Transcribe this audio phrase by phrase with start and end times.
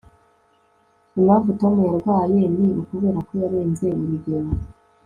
[1.19, 4.49] impamvu tom yarwaye ni ukubera ko yarenze urugero